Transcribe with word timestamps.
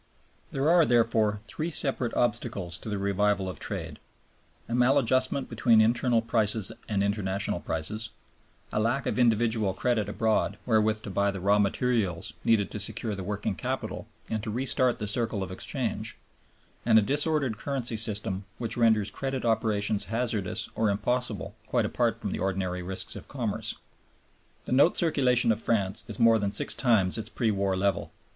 There 0.49 0.67
are 0.71 0.83
therefore 0.83 1.41
three 1.47 1.69
separate 1.69 2.15
obstacles 2.15 2.75
to 2.79 2.89
the 2.89 2.97
revival 2.97 3.47
of 3.47 3.59
trade: 3.59 3.99
a 4.67 4.73
maladjustment 4.73 5.47
between 5.47 5.79
internal 5.79 6.23
prices 6.23 6.71
and 6.89 7.03
international 7.03 7.59
prices, 7.59 8.09
a 8.73 8.79
lack 8.79 9.05
of 9.05 9.19
individual 9.19 9.73
credit 9.75 10.09
abroad 10.09 10.57
wherewith 10.65 11.03
to 11.03 11.11
buy 11.11 11.29
the 11.29 11.39
raw 11.39 11.59
materials 11.59 12.33
needed 12.43 12.71
to 12.71 12.79
secure 12.79 13.13
the 13.13 13.23
working 13.23 13.53
capital 13.53 14.07
and 14.27 14.41
to 14.41 14.49
re 14.49 14.65
start 14.65 14.97
the 14.97 15.05
circle 15.05 15.43
of 15.43 15.51
exchange, 15.51 16.17
and 16.83 16.97
a 16.97 17.03
disordered 17.03 17.59
currency 17.59 17.95
system 17.95 18.45
which 18.57 18.77
renders 18.77 19.11
credit 19.11 19.45
operations 19.45 20.05
hazardous 20.05 20.67
or 20.73 20.89
impossible 20.89 21.53
quite 21.67 21.85
apart 21.85 22.17
from 22.17 22.31
the 22.31 22.39
ordinary 22.39 22.81
risks 22.81 23.15
of 23.15 23.27
commerce. 23.27 23.75
The 24.65 24.71
note 24.71 24.97
circulation 24.97 25.51
of 25.51 25.61
France 25.61 26.03
is 26.07 26.17
more 26.17 26.39
than 26.39 26.51
six 26.51 26.73
times 26.73 27.19
its 27.19 27.29
pre 27.29 27.51
war 27.51 27.77
level. 27.77 28.11